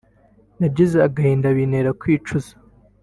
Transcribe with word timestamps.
nagize 0.59 0.97
agahinda 1.07 1.47
bintera 1.57 1.89
kwicuza 2.01 2.51